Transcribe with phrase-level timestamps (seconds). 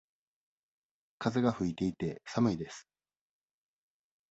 [1.19, 2.87] 風が吹いていて、寒いです。